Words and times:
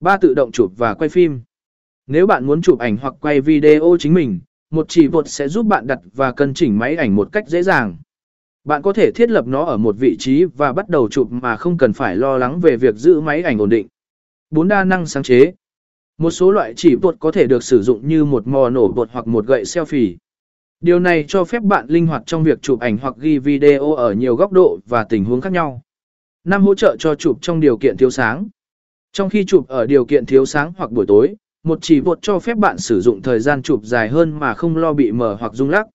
ba 0.00 0.16
tự 0.16 0.34
động 0.34 0.52
chụp 0.52 0.72
và 0.76 0.94
quay 0.94 1.08
phim. 1.08 1.40
Nếu 2.06 2.26
bạn 2.26 2.46
muốn 2.46 2.62
chụp 2.62 2.78
ảnh 2.78 2.96
hoặc 2.96 3.14
quay 3.20 3.40
video 3.40 3.96
chính 3.98 4.14
mình, 4.14 4.40
một 4.70 4.86
chỉ 4.88 5.06
vột 5.06 5.28
sẽ 5.28 5.48
giúp 5.48 5.66
bạn 5.66 5.86
đặt 5.86 5.98
và 6.14 6.32
cân 6.32 6.54
chỉnh 6.54 6.78
máy 6.78 6.96
ảnh 6.96 7.16
một 7.16 7.28
cách 7.32 7.48
dễ 7.48 7.62
dàng. 7.62 7.96
Bạn 8.64 8.82
có 8.82 8.92
thể 8.92 9.10
thiết 9.10 9.30
lập 9.30 9.46
nó 9.46 9.64
ở 9.64 9.76
một 9.76 9.96
vị 9.98 10.16
trí 10.18 10.44
và 10.44 10.72
bắt 10.72 10.88
đầu 10.88 11.08
chụp 11.08 11.28
mà 11.30 11.56
không 11.56 11.78
cần 11.78 11.92
phải 11.92 12.16
lo 12.16 12.38
lắng 12.38 12.60
về 12.60 12.76
việc 12.76 12.94
giữ 12.94 13.20
máy 13.20 13.42
ảnh 13.42 13.58
ổn 13.58 13.68
định. 13.68 13.86
4 14.50 14.68
đa 14.68 14.84
năng 14.84 15.06
sáng 15.06 15.22
chế 15.22 15.52
Một 16.18 16.30
số 16.30 16.50
loại 16.50 16.74
chỉ 16.76 16.94
vột 16.94 17.16
có 17.18 17.32
thể 17.32 17.46
được 17.46 17.62
sử 17.64 17.82
dụng 17.82 18.08
như 18.08 18.24
một 18.24 18.46
mò 18.46 18.70
nổ 18.70 18.92
vột 18.92 19.08
hoặc 19.12 19.26
một 19.26 19.46
gậy 19.46 19.62
selfie. 19.62 20.16
Điều 20.80 21.00
này 21.00 21.24
cho 21.28 21.44
phép 21.44 21.62
bạn 21.62 21.86
linh 21.88 22.06
hoạt 22.06 22.22
trong 22.26 22.44
việc 22.44 22.62
chụp 22.62 22.80
ảnh 22.80 22.98
hoặc 22.98 23.14
ghi 23.18 23.38
video 23.38 23.92
ở 23.92 24.12
nhiều 24.12 24.36
góc 24.36 24.52
độ 24.52 24.78
và 24.86 25.04
tình 25.04 25.24
huống 25.24 25.40
khác 25.40 25.52
nhau. 25.52 25.82
Năm 26.44 26.62
hỗ 26.62 26.74
trợ 26.74 26.96
cho 26.98 27.14
chụp 27.14 27.38
trong 27.40 27.60
điều 27.60 27.78
kiện 27.78 27.96
thiếu 27.96 28.10
sáng. 28.10 28.48
Trong 29.12 29.28
khi 29.28 29.44
chụp 29.44 29.68
ở 29.68 29.86
điều 29.86 30.04
kiện 30.04 30.26
thiếu 30.26 30.46
sáng 30.46 30.72
hoặc 30.76 30.90
buổi 30.90 31.06
tối, 31.08 31.34
một 31.64 31.78
chỉ 31.82 32.00
vột 32.00 32.18
cho 32.22 32.38
phép 32.38 32.56
bạn 32.56 32.78
sử 32.78 33.00
dụng 33.00 33.22
thời 33.22 33.40
gian 33.40 33.62
chụp 33.62 33.80
dài 33.82 34.08
hơn 34.08 34.38
mà 34.38 34.54
không 34.54 34.76
lo 34.76 34.92
bị 34.92 35.12
mờ 35.12 35.36
hoặc 35.40 35.54
rung 35.54 35.70
lắc. 35.70 35.86